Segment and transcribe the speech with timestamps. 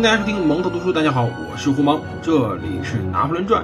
[0.00, 0.90] 迎大家收听蒙头读书。
[0.90, 3.62] 大家好，我是胡蒙，这里是《拿破仑传》。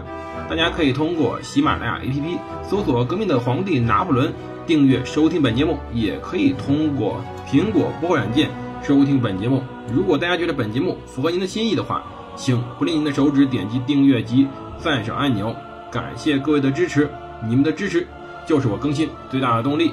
[0.50, 4.30] 大家可以通过喜马拉雅 APP 搜索“革命的皇帝拿破仑”，
[4.66, 8.50] 订阅收听本节目，也可以通过苹果播客软件
[8.82, 9.62] 收听本节目。
[9.90, 12.04] 如果大家觉得本节目符合您的心意的话，
[12.36, 14.46] 请不吝您的手指点击订阅及
[14.78, 15.56] 赞赏按钮，
[15.90, 17.08] 感谢各位的支持，
[17.48, 18.06] 你们的支持
[18.46, 19.90] 就是我更新最大的动力。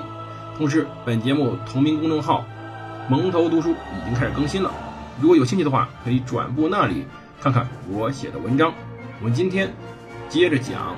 [0.58, 2.44] 同时，本节目同名公众号
[3.08, 4.70] “蒙头读书”已经开始更新了。
[5.22, 7.05] 如果有兴趣的话，可以转播那里
[7.40, 8.73] 看看我写的文章。
[9.20, 9.72] 我们今天
[10.27, 10.98] 接着讲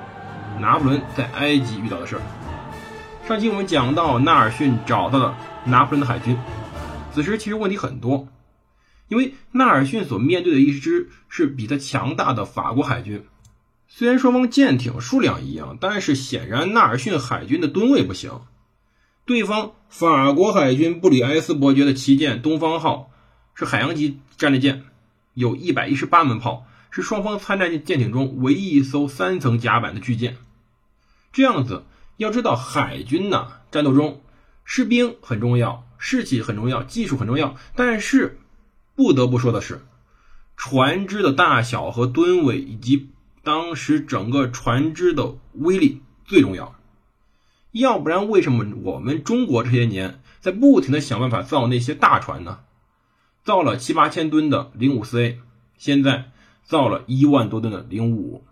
[0.59, 2.21] 拿破仑在埃及遇到的事儿。
[3.27, 6.37] 上期我们讲到纳尔逊找到了拿破仑的海军，
[7.13, 8.27] 此时其实问题很多，
[9.09, 13.25] 因为纳尔逊所面对的一支是比他强大的法国海军。
[13.87, 18.31] 虽然双方舰艇数量一样，但是显然纳尔逊海军的吨位不行。
[19.25, 23.11] 对方法国海军布里埃斯伯爵的旗舰“东方号”。
[23.55, 24.83] 是海洋级战列舰，
[25.33, 30.35] 有一百一十八门炮，是双方参战舰艇中唯一一艘三层甲板的巨舰。
[31.31, 31.85] 这样子，
[32.17, 34.21] 要知道海军呢，战斗中
[34.65, 37.55] 士兵很重要，士气很重要，技术很重要。
[37.75, 38.39] 但是
[38.93, 39.81] 不得不说的是，
[40.57, 43.09] 船只的大小和吨位，以及
[43.41, 46.75] 当时整个船只的威力最重要。
[47.71, 52.59] 要不然，为什么我们中国这些年在不停的想办法造那些大船呢？
[53.45, 55.39] 造了七八千吨的零五四 A，
[55.77, 56.31] 现在
[56.63, 58.43] 造了一万多吨的零五五，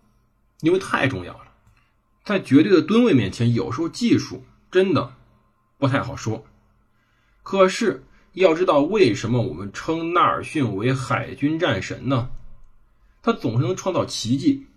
[0.62, 1.52] 因为太重要了，
[2.24, 5.16] 在绝对的吨位面前，有时候技术真的
[5.80, 6.46] 不太好说。
[7.42, 12.30] 可是要知道，为什么我们称纳尔逊为海军战神呢？
[13.24, 14.68] 他总是能创造奇迹。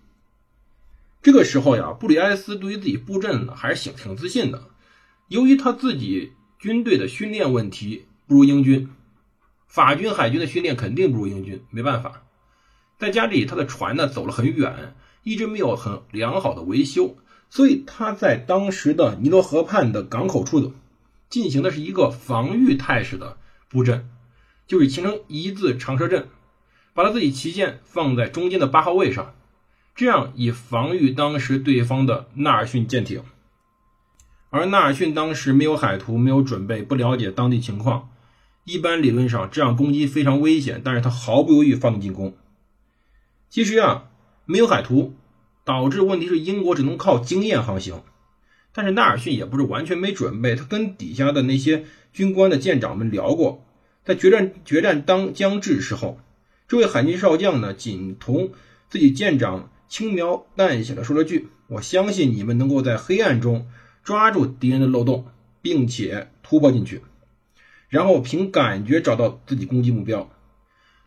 [1.21, 4.67] 这个时候呀，布里埃斯对于自己布阵呢还是挺挺自信的，
[5.27, 8.89] 由于他自己军队的训练问题不如英军。
[9.67, 12.23] 法军海军的训练肯定不如英军，没办法。
[12.97, 17.15] 再加之他的船呢走了很远，一直没有很良好的维修，
[17.49, 20.71] 所以他在当时的尼罗河畔的港口处的
[21.29, 23.37] 进行的是一个防御态势的
[23.69, 24.09] 布阵，
[24.65, 26.27] 就是形成一字长蛇阵，
[26.93, 29.35] 把他自己旗舰放在中间的八号位上，
[29.93, 33.21] 这样以防御当时对方的纳尔逊舰艇。
[34.49, 38.09] 而纳尔逊当时没有海图，没有准备，不了解当地情况。
[38.69, 42.35] 一般理论上，这样攻击非常危险，但是他毫不犹豫发动进攻。
[43.49, 44.09] 其实啊，
[44.43, 45.13] 没有海图，
[45.63, 48.03] 导致问题是英国只能靠经验航行。
[48.73, 53.63] 但是纳尔逊也不是完全没准备，他跟底下的那些军官的舰长们聊过，
[54.03, 56.19] 在决战决战当将至时候，
[56.67, 58.51] 这位海军少将呢，仅同
[58.89, 63.69] 自己舰长轻描淡写的说了句：“我相信你们能够在黑暗中
[64.03, 65.25] 抓住敌人的漏洞，
[65.61, 67.01] 并且突破进去。”
[67.89, 70.29] 然后凭感觉找到自己攻击目标，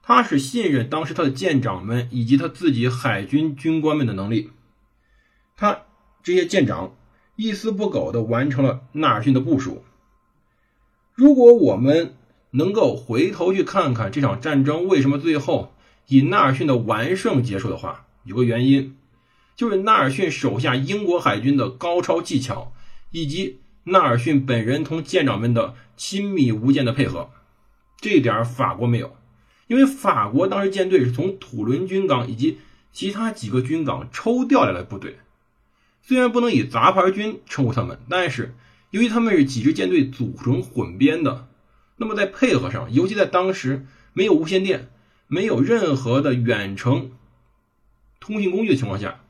[0.03, 4.51] 他是信任当时他的舰长们以及他自己海军军官们的能力。
[5.57, 5.83] 他
[6.23, 6.97] 这些舰长
[7.37, 9.85] 一丝不苟地完成了纳尔逊的部署。
[11.13, 12.15] 如果我们
[12.53, 15.75] 能够回头去看看这场战争为什么最后
[16.09, 18.97] 以纳尔逊的完胜结束的话，有个原因，
[19.55, 22.73] 就是纳尔逊手下英国海军的高超技巧
[23.11, 23.61] 以及。
[23.85, 27.31] 纳尔逊本人同舰长们的亲密无间的配合，
[28.01, 29.17] 这点法国没有，
[29.67, 32.59] 因为法国当时舰队是从土伦军港以及
[32.93, 35.19] 其他几个军港抽调来的部队，
[36.03, 38.55] 虽然不能以杂牌军称呼他们，但是
[38.91, 41.49] 由于他们是几支舰队组成混编的，
[41.97, 44.91] 那么在配合上，尤其在当时没有无线电、
[45.27, 47.13] 没有任何的远程
[48.19, 49.21] 通信工具的情况下，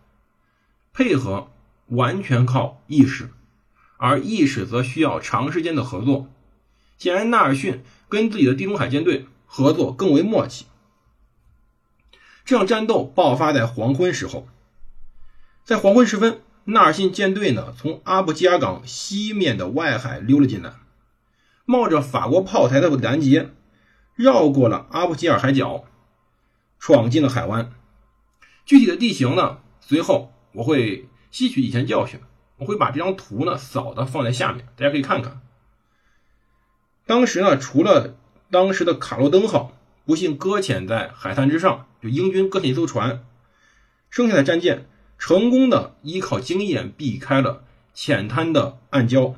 [0.92, 1.50] 配合
[1.86, 3.30] 完全靠意识。
[4.00, 6.26] 而意识则需要长时间的合作。
[6.96, 10.64] 显然，纳尔逊跟自己的地中海舰队合作更为默契。
[12.46, 14.48] 这场战斗爆发在黄昏时候，
[15.64, 20.72] 在黄昏时分，纳尔逊舰队呢从阿布基尔港西面的外海溜了进来，
[21.66, 23.50] 冒着法国炮台的拦截，
[24.14, 25.84] 绕过了阿布基尔海角，
[26.78, 27.70] 闯进了海湾。
[28.64, 32.18] 具体的地形呢，随后我会吸取以前教训。
[32.60, 35.40] 我会把这张图呢扫的放在下面，大家可以看看。
[37.06, 38.14] 当时呢，除了
[38.50, 39.72] 当时的卡洛登号
[40.04, 43.24] 不幸搁浅在海滩之上，就英军搁浅一艘船，
[44.10, 44.86] 剩下的战舰
[45.18, 47.64] 成功的依靠经验避开了
[47.94, 49.34] 浅滩的暗礁。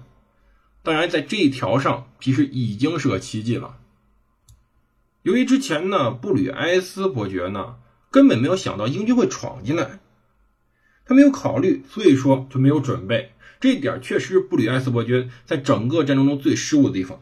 [0.83, 3.79] 当然，在这一条上其实已经是个奇迹了。
[5.23, 7.77] 由于之前呢，布吕埃斯伯爵呢
[8.11, 10.01] 根本没有想到英军会闯进来。
[11.13, 13.33] 他没有考虑，所以说就没有准备。
[13.61, 17.21] 这一点确实是布吕埃斯伯爵在整个战争中最失误的地方。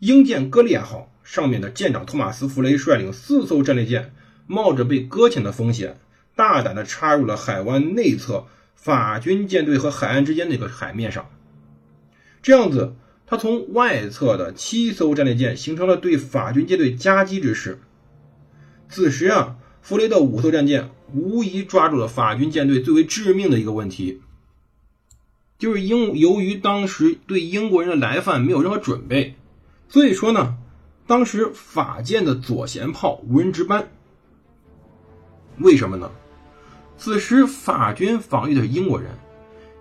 [0.00, 4.12] 英舰“歌利亚号”上面的舰长托马斯·弗雷率领四艘战列舰，
[4.46, 5.98] 冒着被搁浅的风险，
[6.36, 8.44] 大胆地插入了海湾内侧
[8.74, 11.30] 法军舰队和海岸之间的一个海面上。
[12.42, 12.94] 这样子，
[13.26, 17.80] 他从外侧的七艘战列舰形成了对法军舰队夹击之势。
[18.90, 24.20] 此时啊，弗雷的五艘战舰无疑抓住了法军舰队最为致命的一个问题。
[25.58, 29.34] 就是英由于当时对英国人的来犯没有任何准备，
[29.88, 30.56] 所以说呢，
[31.06, 33.88] 当时法舰的左舷炮无人值班。
[35.58, 36.10] 为什么呢？
[36.96, 39.10] 此时法军防御的是英国人，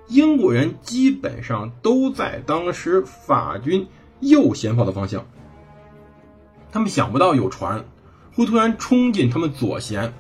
[0.07, 3.88] 英国人基本上都在当时法军
[4.19, 5.27] 右舷炮的方向，
[6.71, 7.85] 他们想不到有船
[8.33, 10.12] 会突然冲进他们左舷，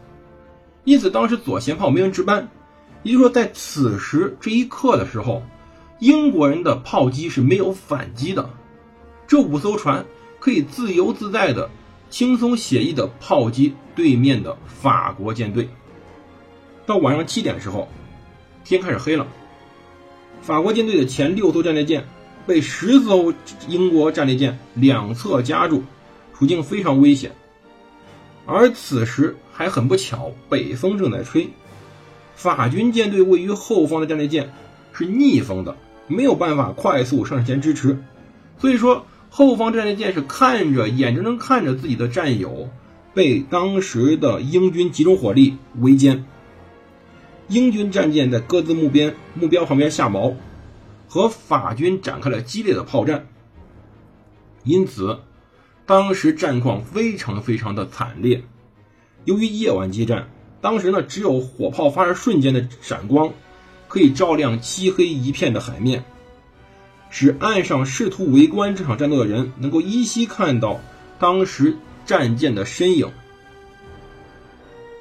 [0.87, 2.47] 因此当时左舷炮没人值班。
[3.03, 5.43] 也就是说，在此时这一刻的时候，
[5.99, 8.49] 英国人的炮击是没有反击的。
[9.27, 10.05] 这五艘船
[10.39, 11.69] 可以自由自在的、
[12.09, 15.67] 轻松写意的炮击对面的法国舰队。
[16.85, 17.89] 到晚上七点的时候，
[18.63, 19.27] 天开始黑了。
[20.41, 22.07] 法国舰队的前六艘战列舰
[22.45, 23.33] 被十艘
[23.67, 25.83] 英国战列舰两侧夹住，
[26.33, 27.33] 处境非常危险。
[28.45, 31.49] 而此时还很不巧，北风正在吹。
[32.35, 34.53] 法军舰队位于后方的战列舰
[34.93, 35.75] 是逆风的，
[36.05, 37.97] 没有办法快速上前支持，
[38.59, 42.69] 所以说后方战列舰是看着眼睁睁看着自己的战友
[43.15, 46.21] 被当时的英军集中火力围歼。
[47.47, 50.35] 英军战舰在各自目边目标旁边下锚，
[51.07, 53.25] 和法军展开了激烈的炮战。
[54.63, 55.17] 因此，
[55.87, 58.43] 当时战况非常非常的惨烈。
[59.27, 60.29] 由于夜晚激战。
[60.61, 63.33] 当时呢，只有火炮发射瞬间的闪光，
[63.89, 66.05] 可以照亮漆黑一片的海面，
[67.09, 70.79] 使岸上试图围观这场战斗的人能够依稀看到
[71.19, 73.11] 当时战舰的身影。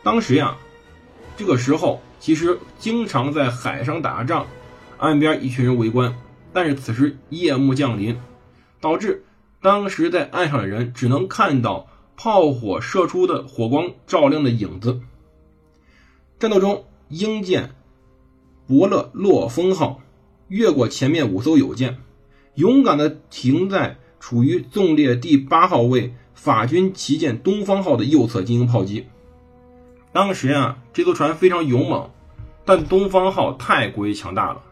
[0.02, 0.56] 当时呀，
[1.36, 4.46] 这个时候其实经常在海上打仗，
[4.98, 6.16] 岸边一群人围观，
[6.52, 8.18] 但是此时夜幕降临，
[8.80, 9.24] 导致
[9.62, 11.86] 当时在岸上的人只能看到
[12.16, 15.00] 炮火射出的火光照亮的影子。
[16.38, 17.74] 战斗中，英舰
[18.66, 20.00] “伯勒洛风号”
[20.48, 21.98] 越过前面五艘友舰，
[22.54, 29.06] 勇敢地停在处于纵列第八号位法军旗舰“东方号”的右侧进行炮击。
[30.12, 32.10] 当时啊，这艘船非常勇猛，
[32.64, 34.62] 但“东方号”太过于强大了。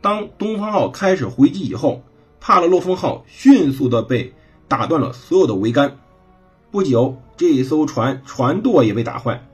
[0.00, 2.02] 当“东方号”开始回击以后，
[2.40, 4.32] 帕勒洛风号迅速地被
[4.68, 5.98] 打断了所有的桅杆。
[6.70, 9.44] 不久，这艘船船舵也被打坏。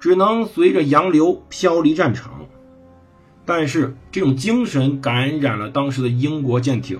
[0.00, 2.46] 只能随着洋流漂离战场，
[3.44, 6.98] 但是这种精神感染了当时的英国舰艇。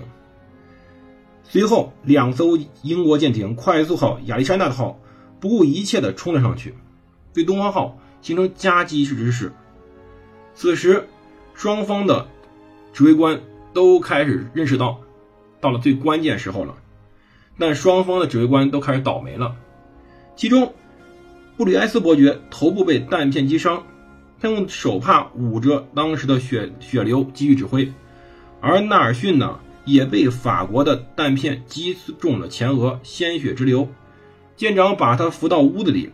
[1.43, 5.01] 随后，两艘英国舰艇“快速号”“亚历山大的号”
[5.41, 6.75] 不顾一切地冲了上去，
[7.33, 9.51] 对“东方号”形成夹击式之势。
[10.55, 11.09] 此时，
[11.53, 12.27] 双方的
[12.93, 13.41] 指挥官
[13.73, 15.01] 都开始认识到，
[15.59, 16.75] 到了最关键时候了。
[17.59, 19.57] 但双方的指挥官都开始倒霉了，
[20.35, 20.73] 其中。
[21.55, 23.83] 布里埃斯伯爵头部被弹片击伤，
[24.41, 27.93] 他用手帕捂着当时的血血流继续指挥，
[28.59, 33.87] 而纳尔逊呢也被法国的弹片击中了前额，鲜血直流。
[34.55, 36.11] 舰长把他扶到屋子里，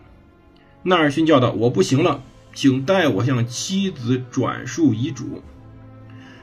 [0.84, 2.22] 纳尔逊叫道：“我不行了，
[2.54, 5.42] 请代我向妻子转述遗嘱。”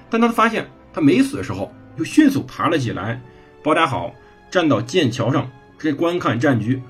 [0.09, 3.21] 但他发现他没死的时候，又迅速爬了起来，
[3.63, 4.15] 包扎好，
[4.51, 6.81] 站到舰桥上，这观看战局。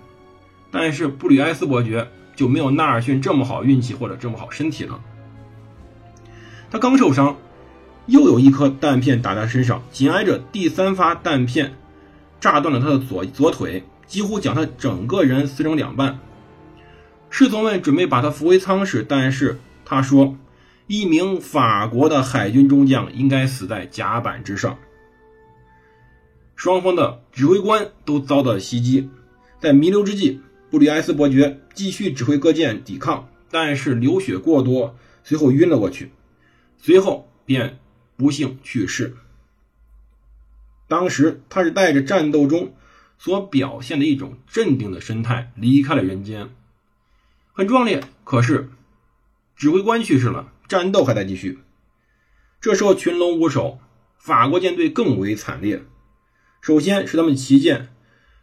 [0.71, 5.01] 但是布里埃斯伯爵就没有纳尔逊这么好运气或者这么好身体了。
[6.71, 7.37] 他刚受伤，
[8.07, 11.75] 又有一颗弹片打在身上，紧挨着第三发弹片
[12.41, 16.19] 炸断了他的左左腿，几乎将他整个人撕成两半。
[17.31, 20.37] 侍从们准备把他扶回舱室，但是他说
[20.87, 24.77] ：“一名法国的海军中将应该死在甲板之上。”
[26.55, 29.09] 双方的指挥官都遭到袭击，
[29.61, 30.41] 在弥留之际。
[30.77, 36.11] 布里埃斯伯爵继续指挥各舰抵抗，但是流血过多，随后晕了过去，
[36.77, 37.79] 随后便
[38.15, 39.17] 不幸去世。
[40.87, 42.75] 当时他是带着战斗中
[43.19, 46.51] 所表现的一种镇定的神态离开了人间，
[47.55, 48.03] 很壮烈。
[48.23, 48.69] 可是
[49.57, 51.61] 指挥官去世了，战斗还在继续。
[52.61, 53.79] 这时候群龙无首，
[54.19, 55.83] 法国舰队更为惨烈。
[56.61, 57.89] 首先是他们旗舰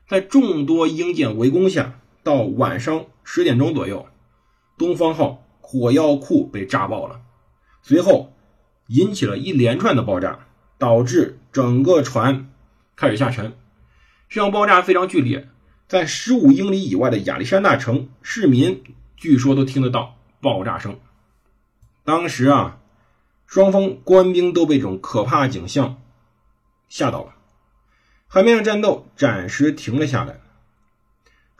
[0.07, 1.99] 在众多英舰围攻下。
[2.23, 4.07] 到晚上十点钟左右，
[4.77, 7.21] 东方号火药库被炸爆了，
[7.81, 8.33] 随后
[8.87, 12.49] 引起了一连串的爆炸，导致整个船
[12.95, 13.53] 开始下沉。
[14.29, 15.49] 这样爆炸非常剧烈，
[15.87, 18.83] 在十五英里以外的亚历山大城，市民
[19.17, 20.97] 据说都听得到爆炸声。
[22.05, 22.79] 当时啊，
[23.45, 26.01] 双方官兵都被这种可怕景象
[26.87, 27.35] 吓到了，
[28.27, 30.39] 海面上战斗暂时停了下来。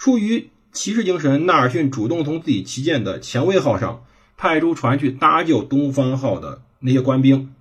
[0.03, 4.03] 出于骑士精神，纳尔逊主动从自己旗舰的前卫号上
[4.36, 7.53] 派出船去搭救东方号的那些官兵，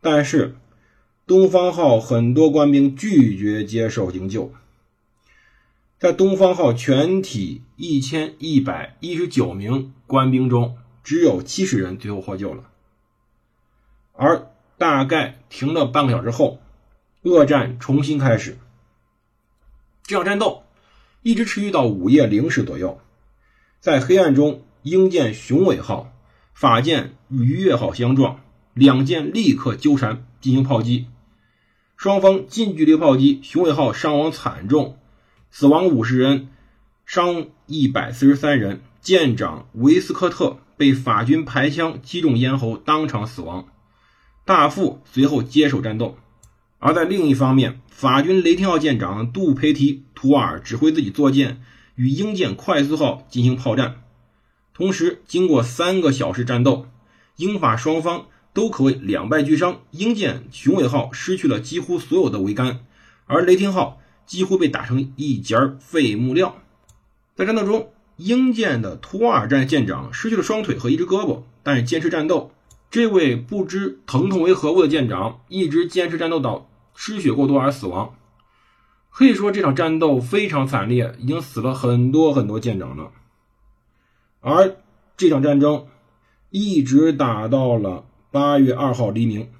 [0.00, 0.56] 但是
[1.28, 4.52] 东方号很多官兵拒绝接受营救。
[6.00, 12.64] 在东方号全体一千一百一十九名官兵中，只有七十人最后获救了。
[14.14, 16.58] 而大概停了半个小时后，
[17.22, 18.58] 恶战重新开始。
[20.02, 20.64] 这场战斗
[21.22, 22.98] 一直持续到午夜零时左右，
[23.78, 26.12] 在黑暗中，英舰雄伟号、
[26.54, 28.40] 法舰愉悦号相撞，
[28.72, 31.06] 两舰立刻纠缠进行炮击，
[31.94, 34.96] 双方近距离炮击，雄伟号伤亡惨重。
[35.50, 36.48] 死亡五十人，
[37.04, 38.80] 伤一百四十三人。
[39.02, 43.66] 舰长维斯科特被法军排枪击中咽喉，当场死亡。
[44.44, 46.16] 大副随后接手战斗。
[46.78, 51.62] 而在另一方面，法军雷霆号舰长杜培提·图瓦尔指挥自己坐舰
[51.94, 54.02] 与英舰快速号进行炮战。
[54.74, 56.88] 同时，经过三个小时战斗，
[57.36, 59.80] 英法双方都可谓两败俱伤。
[59.92, 62.80] 英舰雄伟号失去了几乎所有的桅杆，
[63.24, 63.96] 而雷霆号。
[64.26, 66.58] 几乎被打成一截废木料。
[67.34, 72.52] 在战斗中，英舰的图瓦尔战舰长失去了双腿和一只胳膊，但是坚持战斗。
[72.92, 78.14] 这位不知疼痛为何物的舰长一直坚持战斗到失血过多而死亡。
[79.10, 83.10] 可以说，这场战斗非常惨烈，已经死了很多很多舰长了。
[84.40, 84.76] 而
[85.16, 85.86] 这场战争
[86.48, 89.50] 一直打到了八月二号黎明，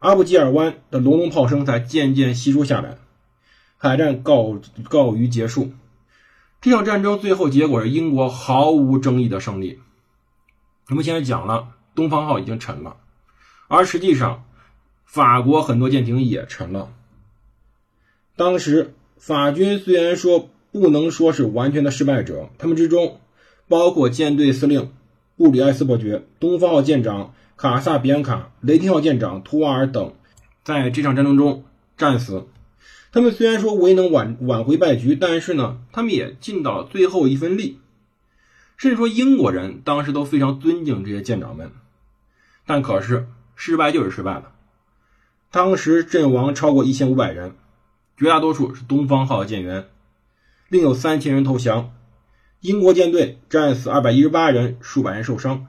[0.00, 2.98] 阿布吉尔湾的隆隆炮声才渐渐稀疏下来。
[3.76, 4.58] 海战告
[4.88, 5.72] 告于结束，
[6.60, 9.78] 这场战争最后结果是英国毫无争议的胜利。
[10.88, 12.96] 我们现在讲了，东方号已经沉了，
[13.68, 14.44] 而实际上，
[15.04, 16.92] 法国很多舰艇也沉了。
[18.40, 23.20] 当时法军虽然说不能说是完全的失败者，他们之中
[23.68, 24.92] 包括舰队司令
[25.36, 30.14] 布里埃斯伯爵、东方号舰长卡萨比安卡、雷霆号舰长图瓦尔等，
[30.64, 31.64] 在这场战争中
[31.98, 32.46] 战死。
[33.12, 37.78] 他们虽然说未能挽挽回败局，但是呢，他们也尽到了最后一份力。
[38.78, 41.72] 甚至说英国人当时都非常尊敬这些舰长们。
[42.66, 44.52] 但可是失败就是失败了。
[45.50, 47.52] 当时阵亡超过一千五百人，
[48.20, 49.88] 绝大多数是东方号舰员，
[50.68, 51.94] 另有三千人投降。
[52.60, 55.68] 英国舰队战死二百一十八人，数百人受伤。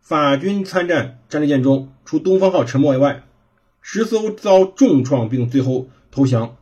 [0.00, 3.22] 法军参战战列舰中，除东方号沉没以外，
[3.80, 6.56] 十艘遭重创并最后投降。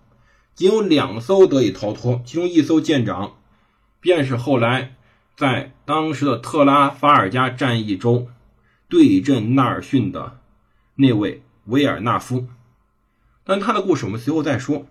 [0.54, 3.36] 仅有两艘得以逃脱，其中一艘舰长
[4.00, 4.96] 便是后来
[5.34, 8.28] 在当时的特拉法尔加战役中
[8.90, 10.40] 对阵纳尔逊的
[10.96, 12.48] 那位维尔纳夫。
[13.44, 14.84] 但他的故事我们随后再说。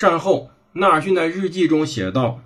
[0.00, 2.40] 战后，纳尔逊在日记中写道：“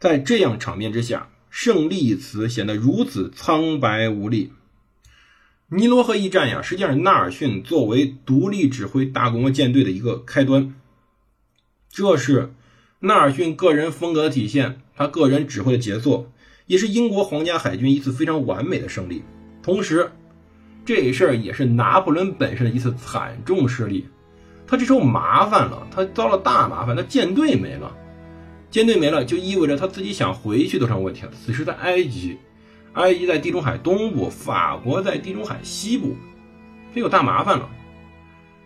[0.00, 4.52] 在这样场面之下，胜利一词显得如此苍白无力。”
[5.70, 10.74] 尼罗河一战呀，实际上是纳尔逊作为独立指挥大规模舰队的一个开端。
[11.88, 12.52] 这是
[12.98, 16.32] 纳尔逊个人风格的体现，他个人指挥的杰作，
[16.66, 19.22] 也是英国皇家海军一次非常完美的胜利。
[19.62, 20.10] 同时，
[20.84, 24.08] 这事儿也是拿破仑本身的一次惨重失利。
[24.70, 27.92] 他这时候麻烦了，他遭了大麻烦，他舰队没了，
[28.70, 31.32] 舰队没了就意味着他自己想回去都成问题了。
[31.44, 32.38] 此时在埃及。
[32.94, 36.16] 埃及在地中海东部，法国在地中海西部，
[36.92, 37.68] 这有大麻烦了。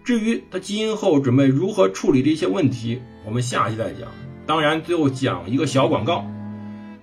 [0.02, 4.08] 至于他今后准备如何处理这些问题，我们下期再讲。
[4.46, 6.25] 当然，最后讲一个小广告：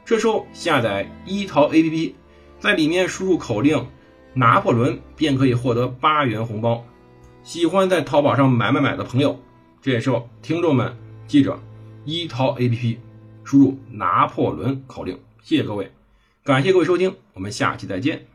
[0.04, 2.14] 这时候下载一淘 APP，
[2.60, 3.86] 在里面输入口令
[4.34, 6.84] “拿破仑”，便可以获得八元红包。
[7.44, 9.40] 喜欢在淘宝上买买买的朋友，
[9.82, 10.96] 这时候听众们
[11.28, 11.60] 记着
[12.06, 12.98] 一淘 APP，
[13.44, 15.18] 输入“拿破仑”口令。
[15.42, 15.92] 谢谢各位。
[16.44, 18.28] 感谢各位收听，我们下期再见。